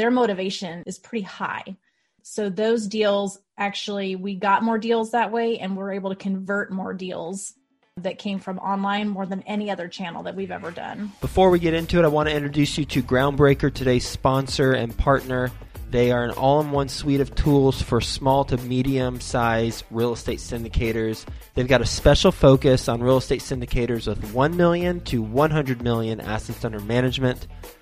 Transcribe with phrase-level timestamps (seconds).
[0.00, 1.76] their motivation is pretty high.
[2.22, 6.72] So those deals actually, we got more deals that way and we're able to convert
[6.72, 7.54] more deals
[7.98, 11.12] that came from online more than any other channel that we've ever done.
[11.20, 14.96] Before we get into it, I want to introduce you to Groundbreaker, today's sponsor and
[14.96, 15.50] partner.
[15.90, 20.14] They are an all in one suite of tools for small to medium size real
[20.14, 21.26] estate syndicators.
[21.54, 26.20] They've got a special focus on real estate syndicators with 1 million to 100 million
[26.20, 27.46] assets under management.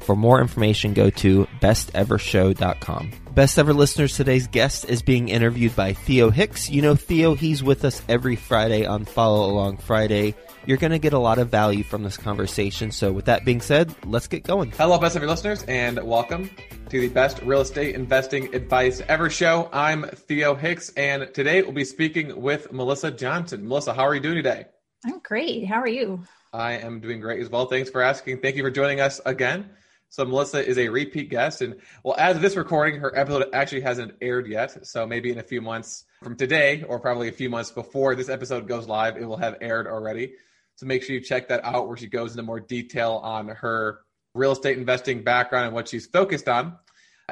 [0.00, 3.10] For more information, go to bestevershow.com.
[3.34, 6.68] Best ever listeners, today's guest is being interviewed by Theo Hicks.
[6.68, 10.34] You know Theo, he's with us every Friday on Follow Along Friday.
[10.66, 12.90] You're going to get a lot of value from this conversation.
[12.90, 14.72] So, with that being said, let's get going.
[14.72, 16.50] Hello, best ever listeners, and welcome
[16.90, 19.70] to the best real estate investing advice ever show.
[19.72, 23.66] I'm Theo Hicks, and today we'll be speaking with Melissa Johnson.
[23.66, 24.66] Melissa, how are you doing today?
[25.06, 25.66] I'm great.
[25.66, 26.24] How are you?
[26.52, 27.66] I am doing great as well.
[27.66, 28.40] Thanks for asking.
[28.40, 29.70] Thank you for joining us again.
[30.10, 33.82] So Melissa is a repeat guest, and well, as of this recording, her episode actually
[33.82, 34.84] hasn't aired yet.
[34.84, 38.28] So maybe in a few months from today, or probably a few months before this
[38.28, 40.34] episode goes live, it will have aired already.
[40.74, 44.00] So make sure you check that out, where she goes into more detail on her
[44.34, 46.76] real estate investing background and what she's focused on.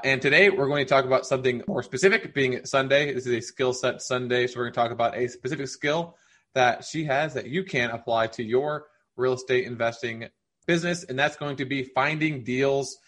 [0.04, 3.12] And today we're going to talk about something more specific, being Sunday.
[3.12, 6.16] This is a skill set Sunday, so we're going to talk about a specific skill
[6.54, 10.28] that she has that you can apply to your real estate investing
[10.68, 12.98] business, and that's going to be finding deals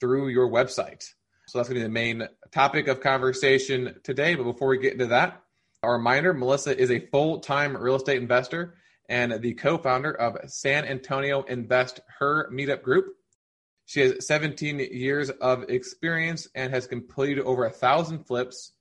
[0.00, 1.04] through your website.
[1.46, 4.34] So that's going to be the main topic of conversation today.
[4.34, 5.40] But before we get into that,
[5.84, 8.74] a reminder Melissa is a full time real estate investor
[9.08, 13.06] and the co founder of San Antonio Invest, her meetup group.
[13.84, 18.72] She has 17 years of experience and has completed over a thousand flips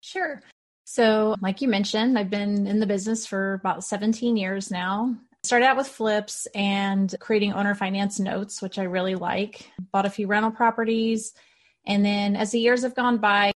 [0.01, 0.41] Sure.
[0.83, 5.15] So, like you mentioned, I've been in the business for about 17 years now.
[5.43, 9.71] Started out with flips and creating owner finance notes, which I really like.
[9.91, 11.33] Bought a few rental properties.
[11.85, 13.50] And then as the years have gone by,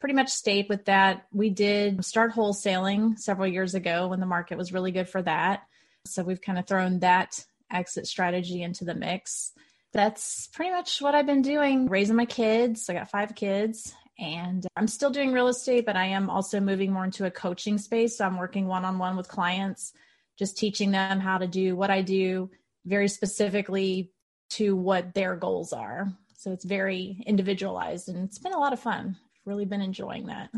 [0.00, 1.26] pretty much stayed with that.
[1.32, 5.62] We did start wholesaling several years ago when the market was really good for that.
[6.04, 9.52] So we've kind of thrown that exit strategy into the mix.
[9.92, 12.88] That's pretty much what I've been doing, raising my kids.
[12.88, 16.92] I got five kids And I'm still doing real estate, but I am also moving
[16.92, 18.16] more into a coaching space.
[18.16, 19.92] So I'm working one on one with clients,
[20.38, 22.50] just teaching them how to do what I do
[22.86, 24.12] very specifically
[24.50, 26.08] to what their goals are.
[26.34, 29.16] So it's very individualized and it's been a lot of fun.
[29.46, 30.50] Really been enjoying that.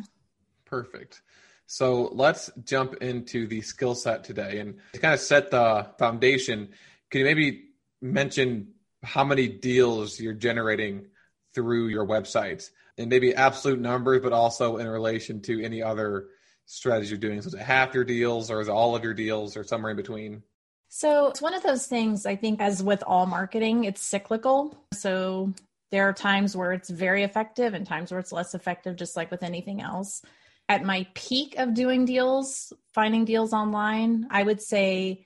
[0.65, 1.23] Perfect.
[1.67, 6.71] So let's jump into the skill set today and to kind of set the foundation.
[7.11, 7.65] Can you maybe
[8.01, 8.69] mention
[9.03, 11.07] how many deals you're generating
[11.55, 16.29] through your website and maybe absolute numbers, but also in relation to any other
[16.65, 17.43] strategy you're doing?
[17.43, 19.91] So is it half your deals or is it all of your deals or somewhere
[19.91, 20.43] in between?
[20.89, 24.75] So it's one of those things, I think, as with all marketing, it's cyclical.
[24.95, 25.53] So
[25.91, 29.31] there are times where it's very effective and times where it's less effective, just like
[29.31, 30.23] with anything else.
[30.69, 35.25] At my peak of doing deals, finding deals online, I would say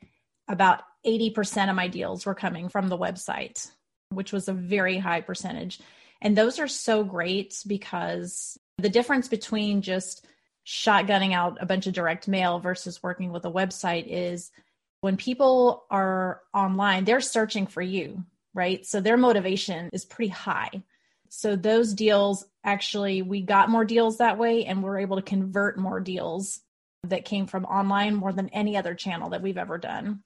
[0.49, 3.71] about 80% of my deals were coming from the website,
[4.11, 5.81] which was a very high percentage.
[6.21, 10.25] And those are so great because the difference between just
[10.65, 14.53] shotgunning out a bunch of direct mail versus working with a website is
[15.01, 18.85] when people are online, they're searching for you, right?
[18.87, 20.83] So their motivation is pretty high.
[21.29, 25.79] So those deals actually, we got more deals that way and we're able to convert
[25.79, 26.61] more deals
[27.05, 30.23] that came from online more than any other channel that we've ever done.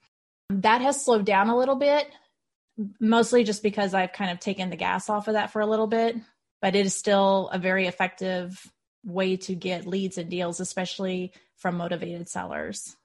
[0.51, 2.09] That has slowed down a little bit,
[3.01, 5.87] mostly just because I've kind of taken the gas off of that for a little
[5.87, 6.17] bit,
[6.61, 8.71] but it is still a very effective
[9.05, 12.97] way to get leads and deals, especially from motivated sellers.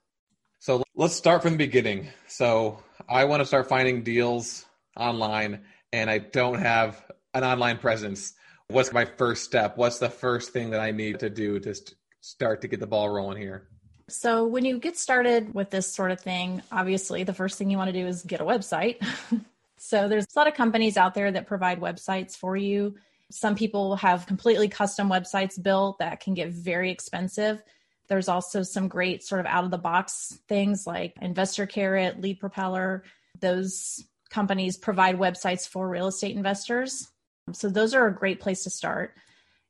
[0.59, 2.07] So let's start from the beginning.
[2.27, 4.65] So I want to start finding deals
[4.97, 5.61] online
[5.93, 7.03] and I don't have
[7.33, 8.33] an online presence.
[8.67, 9.77] What's my first step?
[9.77, 11.75] What's the first thing that I need to do to
[12.21, 13.67] start to get the ball rolling here?
[14.07, 17.77] So, when you get started with this sort of thing, obviously the first thing you
[17.77, 19.01] want to do is get a website.
[19.77, 22.95] so, there's a lot of companies out there that provide websites for you.
[23.29, 27.63] Some people have completely custom websites built that can get very expensive.
[28.09, 32.41] There's also some great sort of out of the box things like Investor Carrot, Lead
[32.41, 33.03] Propeller.
[33.39, 37.07] Those companies provide websites for real estate investors.
[37.51, 39.13] So those are a great place to start.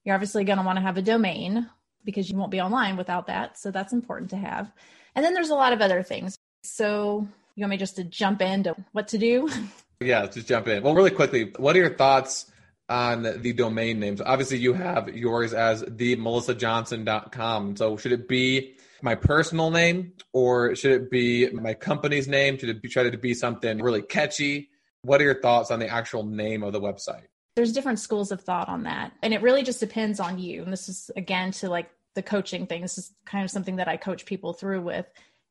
[0.06, 1.70] You're obviously going to want to have a domain
[2.06, 3.60] because you won't be online without that.
[3.60, 4.72] So that's important to have.
[5.16, 6.38] And then there's a lot of other things.
[6.64, 9.50] So you want me just to jump into what to do?
[10.04, 10.82] Yeah, just jump in.
[10.82, 12.52] Well, really quickly, what are your thoughts
[12.92, 14.22] on the domain names.
[14.22, 17.78] Obviously, you have yours as the melissajohnson.com.
[17.78, 22.58] So should it be my personal name or should it be my company's name?
[22.58, 24.70] Should it be, try to be something really catchy?
[25.04, 27.26] What are your thoughts on the actual name of the website?
[27.56, 29.12] There's different schools of thought on that.
[29.22, 30.64] And it really just depends on you.
[30.64, 32.82] And this is again to like the coaching thing.
[32.82, 35.06] This is kind of something that I coach people through with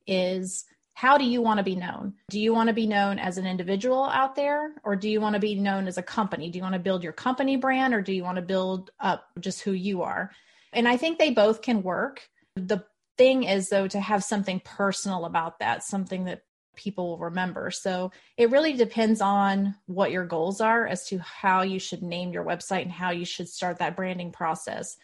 [0.06, 0.64] is
[0.94, 2.14] how do you want to be known?
[2.28, 5.34] Do you want to be known as an individual out there or do you want
[5.34, 6.50] to be known as a company?
[6.50, 9.24] Do you want to build your company brand or do you want to build up
[9.38, 10.30] just who you are?
[10.72, 12.28] And I think they both can work.
[12.56, 12.84] The
[13.20, 16.40] thing is, though, to have something personal about that, something that
[16.74, 17.70] people will remember.
[17.70, 22.32] So it really depends on what your goals are as to how you should name
[22.32, 24.96] your website and how you should start that branding process.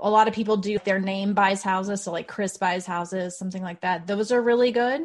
[0.00, 3.62] A lot of people do their name buys houses, so like Chris buys houses, something
[3.62, 4.06] like that.
[4.06, 5.00] Those are really good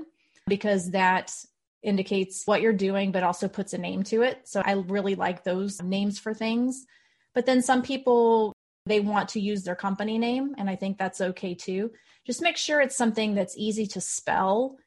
[0.46, 1.34] because that
[1.82, 4.42] indicates what you're doing, but also puts a name to it.
[4.44, 6.86] So I really like those names for things.
[7.34, 8.52] But then some people,
[8.86, 11.92] they want to use their company name, and I think that's okay too.
[12.26, 14.78] Just make sure it's something that's easy to spell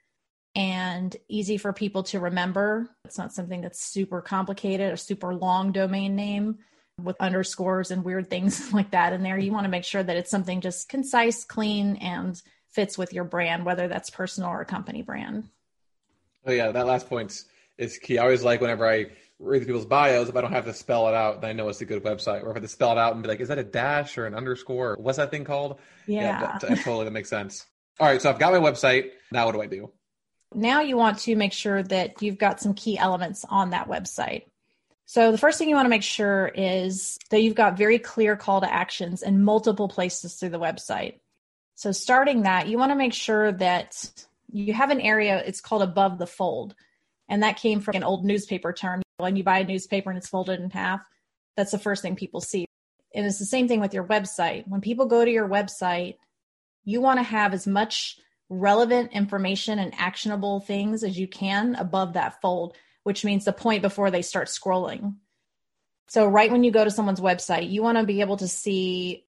[0.55, 2.89] and easy for people to remember.
[3.05, 6.59] It's not something that's super complicated, a super long domain name
[7.03, 9.39] with underscores and weird things like that in there.
[9.39, 13.25] You want to make sure that it's something just concise, clean, and fits with your
[13.25, 15.49] brand, whether that's personal or company brand.
[16.47, 17.45] Oh yeah, that last point
[17.79, 18.19] is key.
[18.19, 19.07] I always like whenever I
[19.39, 21.81] read people's bios, if I don't have to spell it out, then I know it's
[21.81, 22.43] a good website.
[22.43, 24.17] Or if I have to spell it out and be like, is that a dash
[24.17, 24.97] or an underscore?
[24.99, 25.79] What's that thing called?
[26.07, 27.67] Yeah, yeah that, totally that makes sense.
[28.01, 29.11] All right, so I've got my website.
[29.31, 29.91] Now what do I do?
[30.55, 34.45] Now you want to make sure that you've got some key elements on that website.
[35.07, 38.37] So the first thing you want to make sure is that you've got very clear
[38.37, 41.21] call to actions in multiple places through the website.
[41.75, 45.83] So starting that, you want to make sure that you have an area, it's called
[45.83, 46.75] above the fold.
[47.29, 49.03] And that came from an old newspaper term.
[49.19, 51.01] When you buy a newspaper and it's folded in half,
[51.57, 52.67] that's the first thing people see.
[53.15, 54.67] And it's the same thing with your website.
[54.67, 56.17] When people go to your website,
[56.85, 58.19] you want to have as much
[58.49, 63.83] relevant information and actionable things as you can above that fold, which means the point
[63.83, 65.15] before they start scrolling.
[66.09, 69.25] So, right when you go to someone's website, you want to be able to see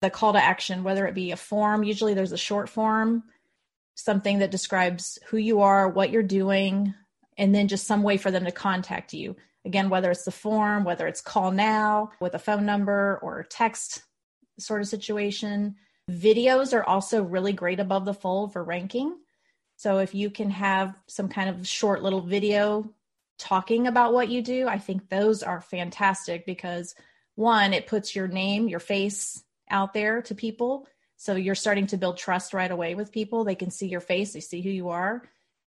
[0.00, 3.24] the call to action, whether it be a form, usually there's a short form,
[3.94, 6.94] something that describes who you are, what you're doing,
[7.36, 9.36] and then just some way for them to contact you.
[9.64, 14.02] Again, whether it's the form, whether it's call now with a phone number or text
[14.58, 15.76] sort of situation.
[16.10, 19.16] Videos are also really great above the fold for ranking.
[19.76, 22.90] So if you can have some kind of short little video
[23.38, 26.94] talking about what you do, I think those are fantastic because
[27.34, 30.86] one, it puts your name, your face out there to people.
[31.16, 33.44] So you're starting to build trust right away with people.
[33.44, 35.22] They can see your face, they see who you are.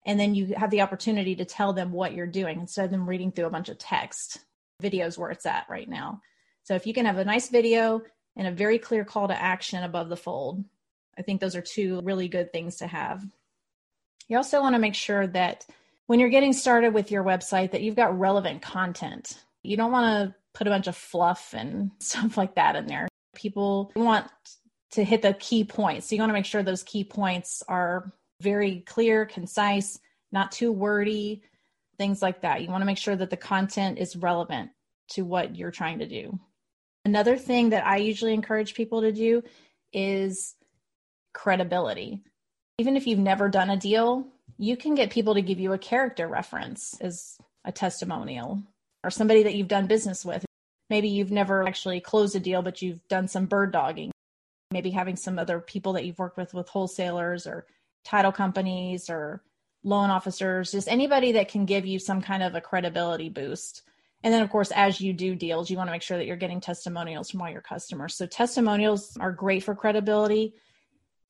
[0.05, 3.07] And then you have the opportunity to tell them what you're doing instead of them
[3.07, 4.39] reading through a bunch of text.
[4.81, 6.21] Videos where it's at right now.
[6.63, 8.01] So if you can have a nice video
[8.35, 10.63] and a very clear call to action above the fold,
[11.17, 13.23] I think those are two really good things to have.
[14.29, 15.65] You also want to make sure that
[16.09, 19.37] when you're getting started with your website that you've got relevant content.
[19.61, 23.07] You don't want to put a bunch of fluff and stuff like that in there.
[23.35, 24.25] People want
[24.91, 26.07] to hit the key points.
[26.07, 29.99] So you want to make sure those key points are very clear, concise,
[30.31, 31.43] not too wordy,
[31.97, 32.61] things like that.
[32.61, 34.71] You want to make sure that the content is relevant
[35.11, 36.39] to what you're trying to do.
[37.05, 39.43] Another thing that I usually encourage people to do
[39.91, 40.55] is
[41.33, 42.21] credibility.
[42.77, 44.27] Even if you've never done a deal,
[44.57, 48.61] you can get people to give you a character reference as a testimonial
[49.03, 50.45] or somebody that you've done business with.
[50.89, 54.11] Maybe you've never actually closed a deal, but you've done some bird dogging.
[54.71, 57.65] Maybe having some other people that you've worked with, with wholesalers or
[58.03, 59.43] title companies or
[59.83, 63.83] loan officers, just anybody that can give you some kind of a credibility boost.
[64.23, 66.35] And then, of course, as you do deals, you want to make sure that you're
[66.35, 68.15] getting testimonials from all your customers.
[68.15, 70.55] So, testimonials are great for credibility.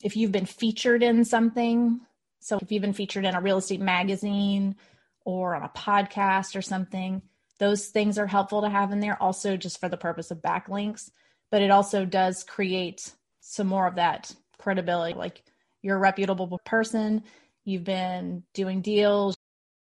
[0.04, 2.00] If you've been featured in something,
[2.40, 4.76] so if you've been featured in a real estate magazine
[5.24, 7.22] or on a podcast or something,
[7.60, 11.12] those things are helpful to have in there also just for the purpose of backlinks.
[11.52, 15.14] But it also does create some more of that credibility.
[15.14, 15.44] Like
[15.82, 17.24] you're a reputable person,
[17.66, 19.36] you've been doing deals.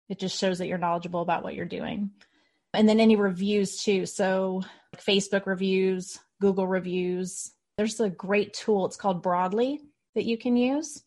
[0.09, 2.11] It just shows that you're knowledgeable about what you're doing.
[2.75, 4.07] And then any reviews too.
[4.07, 4.63] So
[4.97, 7.53] Facebook reviews, Google reviews.
[7.77, 8.87] There's a great tool.
[8.87, 9.81] It's called Broadly
[10.15, 11.03] that you can use.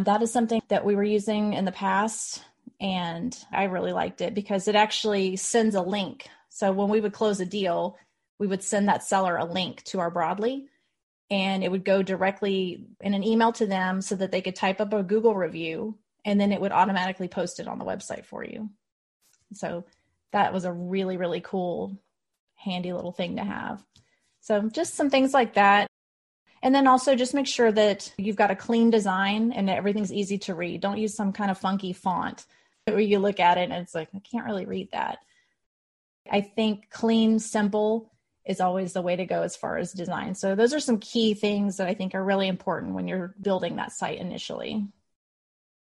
[0.00, 2.44] That is something that we were using in the past,
[2.80, 6.28] and I really liked it because it actually sends a link.
[6.50, 7.96] So when we would close a deal,
[8.38, 10.68] we would send that seller a link to our Broadly,
[11.30, 14.80] and it would go directly in an email to them so that they could type
[14.80, 18.44] up a Google review, and then it would automatically post it on the website for
[18.44, 18.70] you.
[19.52, 19.84] So
[20.32, 21.96] that was a really, really cool,
[22.54, 23.82] handy little thing to have.
[24.40, 25.86] So just some things like that.
[26.62, 30.38] And then also just make sure that you've got a clean design and everything's easy
[30.38, 30.80] to read.
[30.80, 32.44] Don't use some kind of funky font
[32.84, 35.18] where you look at it and it's like, I can't really read that.
[36.30, 38.12] I think clean, simple
[38.48, 40.34] is always the way to go as far as design.
[40.34, 43.76] So those are some key things that I think are really important when you're building
[43.76, 44.86] that site initially.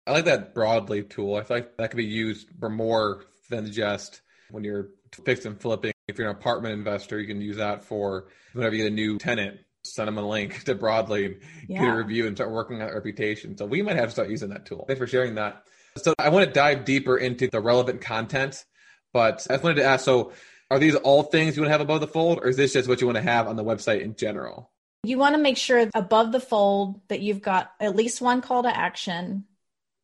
[0.07, 1.35] I like that broadly tool.
[1.35, 4.89] I feel like that could be used for more than just when you're
[5.25, 5.91] fixing flipping.
[6.07, 9.17] If you're an apartment investor, you can use that for whenever you get a new
[9.17, 11.81] tenant send them a link to Broadly and yeah.
[11.81, 13.57] get a review and start working on that reputation.
[13.57, 14.85] So we might have to start using that tool.
[14.87, 15.63] Thanks for sharing that.
[15.97, 18.63] So I want to dive deeper into the relevant content,
[19.11, 20.31] but I just wanted to ask, so
[20.71, 22.87] are these all things you want to have above the fold or is this just
[22.87, 24.71] what you want to have on the website in general?
[25.03, 28.63] You want to make sure above the fold that you've got at least one call
[28.63, 29.43] to action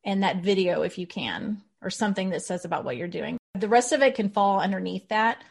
[0.04, 3.38] and that video if you can, or something that says about what you're doing.
[3.54, 5.42] The rest of it can fall underneath that,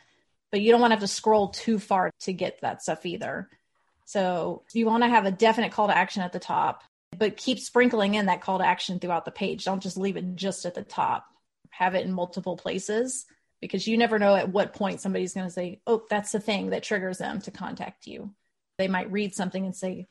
[0.51, 3.50] but you don't want to have to scroll too far to get that stuff either.
[4.05, 6.83] So you want to have a definite call to action at the top,
[7.17, 9.65] but keep sprinkling in that call to action throughout the page.
[9.65, 11.25] Don't just leave it just at the top.
[11.71, 13.25] Have it in multiple places
[13.61, 16.71] because you never know at what point somebody's going to say, Oh, that's the thing
[16.71, 18.33] that triggers them to contact you.
[18.77, 20.07] They might read something and say,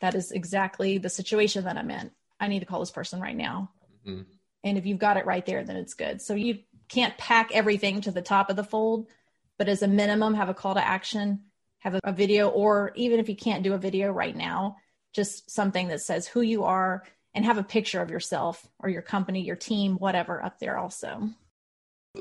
[0.00, 2.10] That is exactly the situation that I'm in.
[2.38, 3.70] I need to call this person right now.
[4.06, 4.22] Mm-hmm.
[4.64, 6.20] And if you've got it right there, then it's good.
[6.20, 9.08] So you can't pack everything to the top of the fold,
[9.58, 11.40] but as a minimum, have a call to action
[11.86, 14.76] have a, a video, or even if you can't do a video right now,
[15.12, 19.02] just something that says who you are and have a picture of yourself or your
[19.02, 21.30] company, your team, whatever up there also.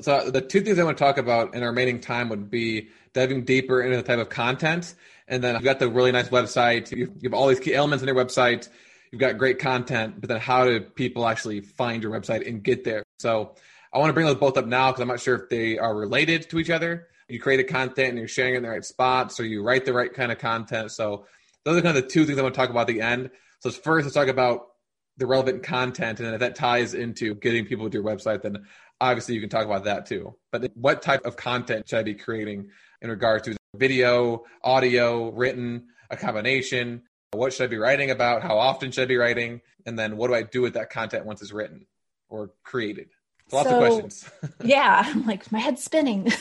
[0.02, 2.90] So the two things I want to talk about in our remaining time would be
[3.14, 4.96] diving deeper into the type of content.
[5.28, 6.96] And then you've got the really nice website.
[6.96, 8.70] You have all these key elements in your website.
[9.12, 12.84] You've got great content, but then how do people actually find your website and get
[12.84, 13.04] there?
[13.20, 13.56] So
[13.94, 15.96] I want to bring those both up now because I'm not sure if they are
[15.96, 18.86] related to each other you create a content and you're sharing it in the right
[18.86, 20.92] spots or you write the right kind of content.
[20.92, 21.26] So
[21.64, 23.32] those are kind of the two things I want to talk about at the end.
[23.60, 24.68] So first, let's talk about
[25.18, 28.66] the relevant content, and if that ties into getting people to your website, then
[29.00, 30.36] obviously you can talk about that too.
[30.52, 32.70] But what type of content should I be creating
[33.02, 37.04] in regards to video, audio, written, a combination?
[37.32, 38.44] What should I be writing about?
[38.44, 39.62] How often should I be writing?
[39.86, 41.86] And then what do I do with that content once it's written
[42.30, 43.10] or created?
[43.52, 44.30] Lots so, of questions.
[44.64, 46.32] yeah, I'm like my head's spinning.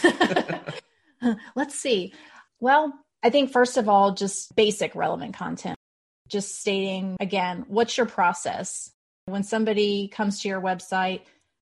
[1.55, 2.13] Let's see.
[2.61, 5.79] Well, I think, first of all, just basic relevant content,
[6.29, 8.91] just stating again, what's your process?
[9.27, 11.23] When somebody comes to your website,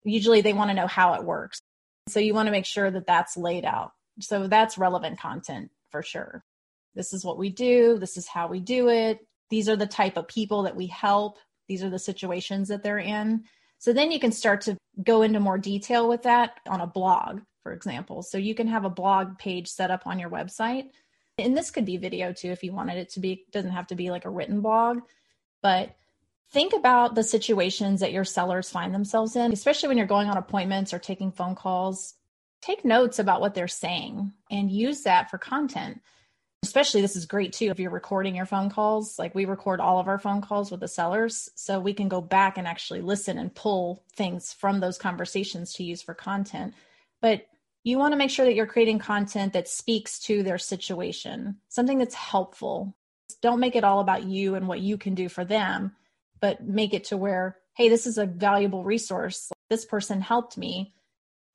[0.04, 1.60] usually they want to know how it works.
[2.08, 3.92] So you want to make sure that that's laid out.
[4.20, 6.44] So that's relevant content for sure.
[6.94, 7.98] This is what we do.
[7.98, 9.20] This is how we do it.
[9.48, 11.38] These are the type of people that we help.
[11.68, 13.44] These are the situations that they're in.
[13.78, 17.40] So then you can start to go into more detail with that on a blog,
[17.62, 18.22] for example.
[18.22, 20.90] So you can have a blog page set up on your website.
[21.40, 23.94] And this could be video too if you wanted it to be, doesn't have to
[23.94, 25.00] be like a written blog,
[25.62, 25.94] but
[26.50, 30.36] think about the situations that your sellers find themselves in, especially when you're going on
[30.36, 32.14] appointments or taking phone calls.
[32.62, 36.00] Take notes about what they're saying and use that for content
[36.62, 39.98] especially this is great too if you're recording your phone calls like we record all
[39.98, 43.38] of our phone calls with the sellers so we can go back and actually listen
[43.38, 46.74] and pull things from those conversations to use for content
[47.20, 47.46] but
[47.82, 51.98] you want to make sure that you're creating content that speaks to their situation something
[51.98, 52.94] that's helpful.
[53.42, 55.92] Don't make it all about you and what you can do for them
[56.40, 59.50] but make it to where hey this is a valuable resource.
[59.68, 60.94] This person helped me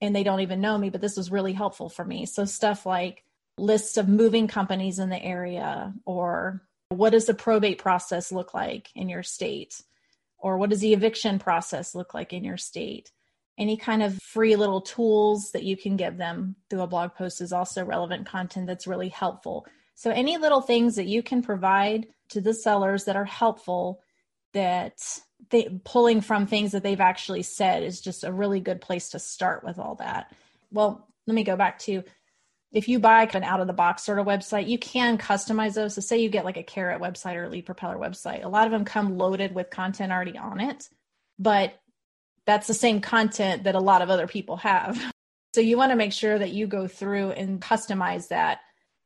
[0.01, 2.25] and they don't even know me but this was really helpful for me.
[2.25, 3.23] So stuff like
[3.57, 8.89] lists of moving companies in the area or what does the probate process look like
[8.95, 9.81] in your state?
[10.37, 13.11] Or what does the eviction process look like in your state
[13.57, 17.41] any kind of free little tools that you can give them through a blog post
[17.41, 22.07] is also relevant content that's really helpful so any little things that you can provide
[22.29, 24.01] to the sellers that are helpful
[24.53, 25.19] that
[25.49, 29.19] they pulling from things that they've actually said is just a really good place to
[29.19, 30.33] start with all that
[30.71, 32.03] well let me go back to
[32.75, 35.95] if you buy an out of the box sort of website, you can customize those.
[35.95, 38.65] So, say you get like a Carrot website or a Lead Propeller website, a lot
[38.65, 40.89] of them come loaded with content already on it,
[41.39, 41.79] but
[42.45, 45.01] that's the same content that a lot of other people have.
[45.53, 48.59] So, you want to make sure that you go through and customize that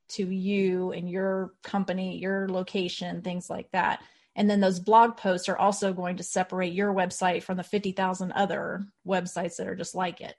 [0.09, 4.01] to you and your company, your location, things like that.
[4.35, 8.31] And then those blog posts are also going to separate your website from the 50,000
[8.31, 10.35] other websites that are just like it.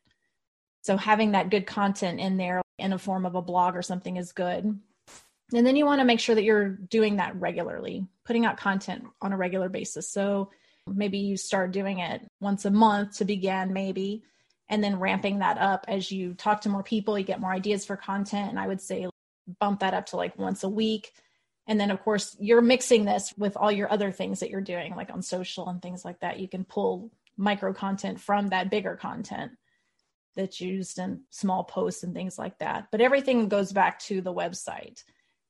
[0.82, 4.16] So having that good content in there in a form of a blog or something
[4.16, 4.64] is good.
[5.52, 9.04] And then you want to make sure that you're doing that regularly, putting out content
[9.20, 10.08] on a regular basis.
[10.08, 10.50] So
[10.86, 14.22] maybe you start doing it once a month to begin, maybe,
[14.68, 17.84] and then ramping that up as you talk to more people, you get more ideas
[17.84, 18.50] for content.
[18.50, 19.08] And I would say
[19.58, 21.12] bump that up to like once a week.
[21.66, 24.94] And then, of course, you're mixing this with all your other things that you're doing,
[24.96, 26.40] like on social and things like that.
[26.40, 29.52] You can pull micro content from that bigger content
[30.36, 32.86] that's used in small posts and things like that.
[32.90, 35.02] But everything goes back to the website.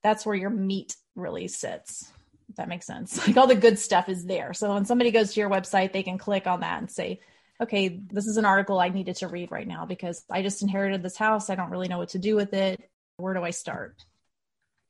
[0.02, 2.10] That's where your meat really sits.
[2.50, 3.18] If that makes sense.
[3.26, 4.52] Like all the good stuff is there.
[4.52, 7.20] So when somebody goes to your website, they can click on that and say,
[7.60, 11.02] okay, this is an article I needed to read right now because I just inherited
[11.02, 11.50] this house.
[11.50, 12.80] I don't really know what to do with it.
[13.16, 14.04] Where do I start?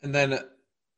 [0.03, 0.39] And then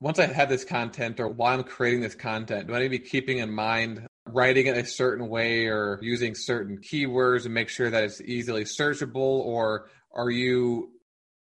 [0.01, 2.90] once I have this content or while I'm creating this content, do I need to
[2.90, 7.68] be keeping in mind writing it a certain way or using certain keywords and make
[7.68, 10.90] sure that it's easily searchable or are you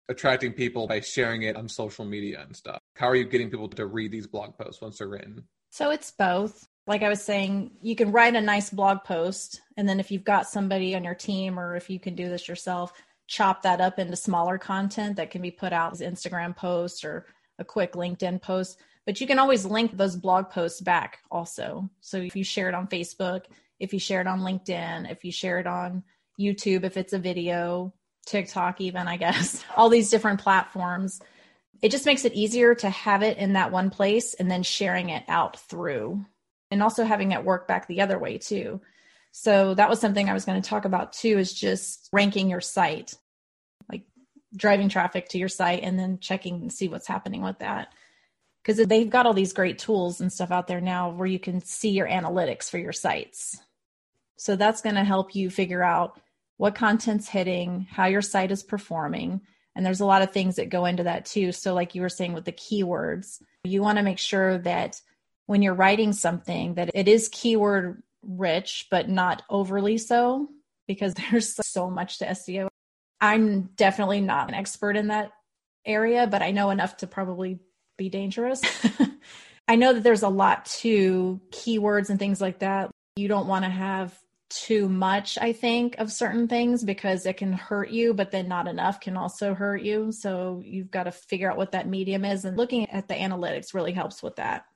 [0.08, 2.80] attracting people by sharing it on social media and stuff.
[2.94, 5.44] How are you getting people to read these blog posts once they're written?
[5.70, 6.66] So it's both.
[6.86, 10.22] Like i was saying you can write a nice blog post and then if you've
[10.22, 12.92] got somebody on your team or if you can do this yourself
[13.26, 17.26] chop that up into smaller content that can be put out as instagram posts or
[17.58, 18.78] a quick linkedin post.
[19.04, 21.88] But you can always link those blog posts back also.
[22.00, 23.44] So if you share it on Facebook,
[23.78, 26.02] if you share it on LinkedIn, if you share it on
[26.40, 27.92] YouTube, if it's a video,
[28.26, 31.20] TikTok, even, I guess, all these different platforms,
[31.82, 35.10] it just makes it easier to have it in that one place and then sharing
[35.10, 36.24] it out through
[36.70, 38.80] and also having it work back the other way too.
[39.32, 42.62] So that was something I was going to talk about too is just ranking your
[42.62, 43.14] site,
[43.90, 44.02] like
[44.56, 47.88] driving traffic to your site and then checking and see what's happening with that
[48.66, 51.60] because they've got all these great tools and stuff out there now where you can
[51.60, 53.60] see your analytics for your sites.
[54.38, 56.20] So that's going to help you figure out
[56.56, 59.40] what content's hitting, how your site is performing.
[59.74, 61.52] And there's a lot of things that go into that too.
[61.52, 65.00] So, like you were saying with the keywords, you want to make sure that
[65.46, 70.48] when you're writing something that it is keyword rich, but not overly so,
[70.88, 72.68] because there's so much to SEO.
[73.20, 75.32] I'm definitely not an expert in that
[75.84, 77.60] area, but I know enough to probably
[77.96, 78.62] be dangerous.
[79.68, 82.90] I know that there's a lot to keywords and things like that.
[83.16, 84.16] You don't want to have
[84.48, 88.68] too much, I think, of certain things because it can hurt you, but then not
[88.68, 90.12] enough can also hurt you.
[90.12, 92.44] So you've got to figure out what that medium is.
[92.44, 94.66] And looking at the analytics really helps with that.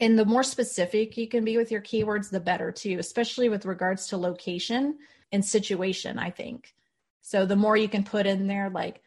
[0.00, 3.66] And the more specific you can be with your keywords, the better too, especially with
[3.66, 4.98] regards to location
[5.32, 6.74] and situation, I think.
[7.22, 9.02] So the more you can put in there, like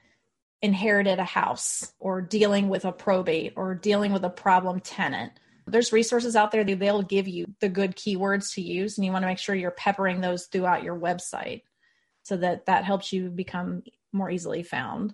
[0.61, 5.33] inherited a house or dealing with a probate or dealing with a problem tenant.
[5.67, 9.11] There's resources out there that they'll give you the good keywords to use, and you
[9.11, 11.61] want to make sure you're peppering those throughout your website
[12.23, 15.13] so that that helps you become more easily found.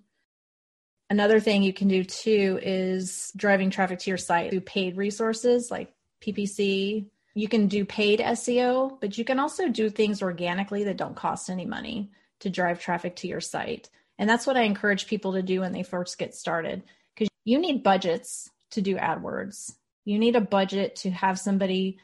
[1.09, 5.71] Another thing you can do too is driving traffic to your site through paid resources
[5.71, 7.07] like PPC.
[7.33, 11.49] You can do paid SEO, but you can also do things organically that don't cost
[11.49, 13.89] any money to drive traffic to your site.
[14.17, 16.83] And that's what I encourage people to do when they first get started
[17.15, 19.75] because you need budgets to do AdWords.
[20.07, 21.97] You need a budget to have somebody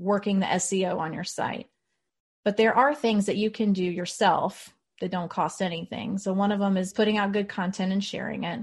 [0.00, 1.68] working the SEO on your site.
[2.44, 6.18] But there are things that you can do yourself that don't cost anything.
[6.18, 8.58] So one of them is putting out good content and sharing it.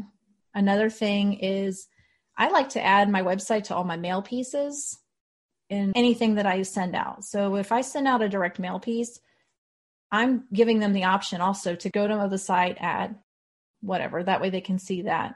[0.53, 1.87] Another thing is
[2.37, 4.99] I like to add my website to all my mail pieces
[5.69, 7.23] in anything that I send out.
[7.23, 9.21] So if I send out a direct mail piece,
[10.11, 13.15] I'm giving them the option also to go to the site, add
[13.79, 14.21] whatever.
[14.21, 15.35] That way they can see that.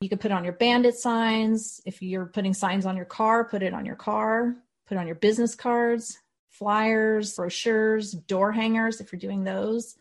[0.00, 1.82] You could put on your bandit signs.
[1.84, 5.16] If you're putting signs on your car, put it on your car, put on your
[5.16, 9.96] business cards, flyers, brochures, door hangers, if you're doing those.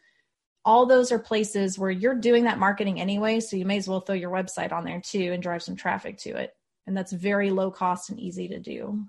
[0.64, 3.42] All those are places where you're doing that marketing anyway.
[3.42, 6.18] So you may as well throw your website on there too and drive some traffic
[6.20, 6.56] to it.
[6.88, 9.04] And that's very low cost and easy to do.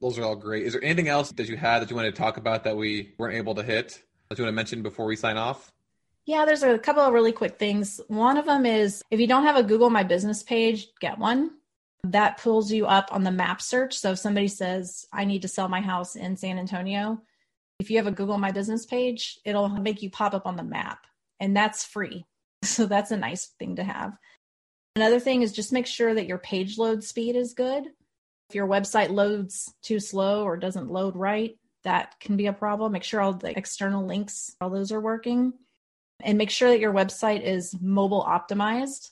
[0.00, 0.66] Those are all great.
[0.66, 3.14] Is there anything else that you had that you wanted to talk about that we
[3.18, 4.02] weren't able to hit?
[4.32, 5.72] that you want to mention before we sign off?
[6.24, 8.00] Yeah, there's a couple of really quick things.
[8.06, 11.50] One of them is if you don't have a Google My Business page, get one.
[12.04, 13.96] That pulls you up on the map search.
[13.96, 17.20] So if somebody says, I need to sell my house in San Antonio,
[17.80, 20.62] if you have a Google My Business page, it'll make you pop up on the
[20.62, 21.06] map,
[21.40, 22.24] and that's free.
[22.64, 24.16] So that's a nice thing to have.
[24.94, 27.86] Another thing is just make sure that your page load speed is good.
[28.48, 32.92] If your website loads too slow or doesn't load right, that can be a problem.
[32.92, 35.54] Make sure all the external links, all those are working.
[36.22, 39.10] And make sure that your website is mobile optimized.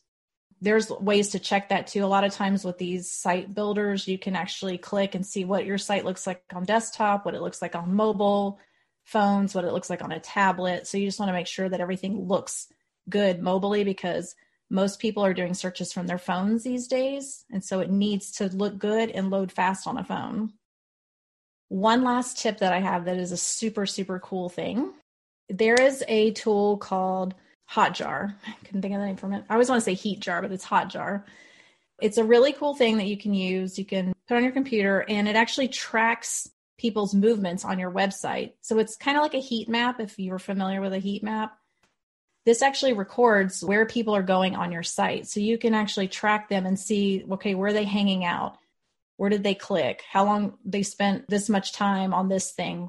[0.60, 2.04] There's ways to check that too.
[2.04, 5.64] A lot of times with these site builders, you can actually click and see what
[5.64, 8.58] your site looks like on desktop, what it looks like on mobile
[9.04, 10.86] phones, what it looks like on a tablet.
[10.86, 12.68] So you just want to make sure that everything looks
[13.08, 14.34] good mobily because
[14.70, 17.44] most people are doing searches from their phones these days.
[17.50, 20.52] And so it needs to look good and load fast on a phone.
[21.68, 24.92] One last tip that I have that is a super, super cool thing.
[25.50, 27.34] There is a tool called
[27.70, 28.34] Hotjar.
[28.46, 29.44] I couldn't think of the name from it.
[29.48, 31.24] I always want to say Heat Jar, but it's Hotjar.
[32.00, 33.78] It's a really cool thing that you can use.
[33.78, 38.52] You can put on your computer and it actually tracks people's movements on your website.
[38.62, 41.56] So it's kind of like a heat map if you're familiar with a heat map.
[42.46, 45.26] This actually records where people are going on your site.
[45.26, 48.56] So you can actually track them and see, okay, where are they hanging out?
[49.20, 52.88] where did they click how long they spent this much time on this thing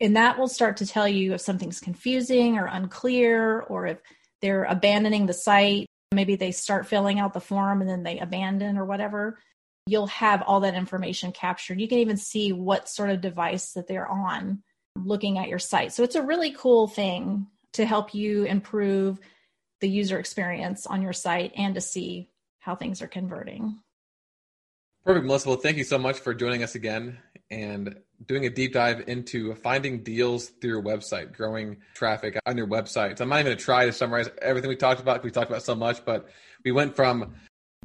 [0.00, 3.98] and that will start to tell you if something's confusing or unclear or if
[4.40, 5.86] they're abandoning the site.
[6.12, 9.38] Maybe they start filling out the form and then they abandon or whatever.
[9.86, 11.80] You'll have all that information captured.
[11.80, 14.62] You can even see what sort of device that they're on
[14.96, 15.92] looking at your site.
[15.92, 19.18] So it's a really cool thing to help you improve
[19.80, 22.30] the user experience on your site and to see
[22.60, 23.78] how things are converting.
[25.04, 25.48] Perfect, Melissa.
[25.48, 27.18] Well, thank you so much for joining us again.
[27.50, 32.66] And doing a deep dive into finding deals through your website, growing traffic on your
[32.66, 33.18] website.
[33.18, 35.22] So I'm not even going to try to summarize everything we talked about.
[35.22, 36.28] We talked about so much, but
[36.64, 37.34] we went from,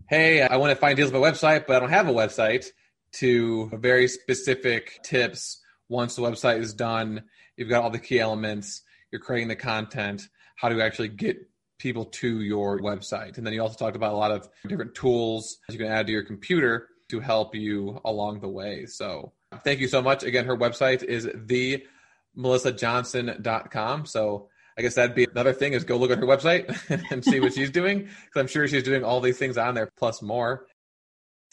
[0.07, 2.67] hey, I want to find deals on my website, but I don't have a website,
[3.11, 7.23] to very specific tips once the website is done.
[7.57, 10.21] You've got all the key elements, you're creating the content,
[10.55, 11.37] how to actually get
[11.79, 13.37] people to your website.
[13.37, 16.11] And then you also talked about a lot of different tools you can add to
[16.11, 18.85] your computer to help you along the way.
[18.85, 19.33] So
[19.63, 20.23] thank you so much.
[20.23, 21.85] Again, her website is the
[22.37, 24.05] melissajohnson.com.
[24.05, 26.67] So I guess that'd be another thing is go look at her website
[27.11, 29.91] and see what she's doing because I'm sure she's doing all these things on there
[29.97, 30.65] plus more.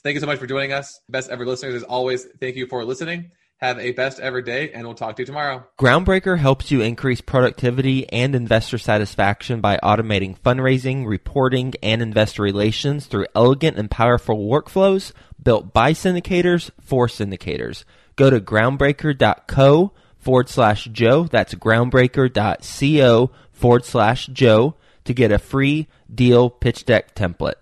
[0.03, 1.01] Thank you so much for joining us.
[1.09, 3.33] Best ever listeners, as always, thank you for listening.
[3.59, 5.67] Have a best ever day, and we'll talk to you tomorrow.
[5.81, 13.07] Groundbreaker helps you increase productivity and investor satisfaction by automating fundraising, reporting, and investor relations
[13.07, 17.85] through elegant and powerful workflows built by syndicators for syndicators.
[18.17, 21.25] Go to groundbreaker.co forward slash Joe.
[21.25, 27.55] That's groundbreaker.co forward slash Joe to get a free deal pitch deck template.